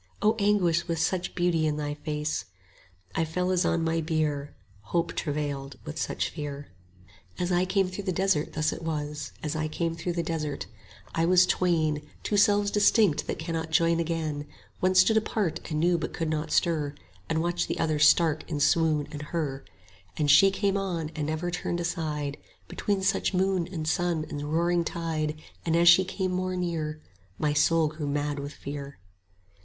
[0.23, 2.45] O anguish with such beauty in thy face!
[3.13, 6.69] I fell as on my bier, Hope travailed with such fear.
[7.37, 10.23] As I came through the desert thus it was, 70 As I came through the
[10.23, 10.65] desert:
[11.13, 14.47] I was twain, Two selves distinct that cannot join again;
[14.79, 16.95] One stood apart and knew but could not stir,
[17.29, 19.63] And watched the other stark in swoon and her;
[20.17, 24.51] And she came on, and never turned aside, 75 Between such sun and moon and
[24.51, 27.03] roaring tide: And as she came more near
[27.37, 28.97] My soul grew mad with fear.